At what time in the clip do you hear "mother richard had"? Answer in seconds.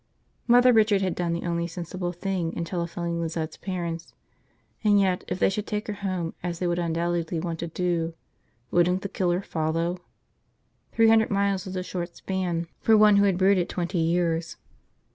0.47-1.13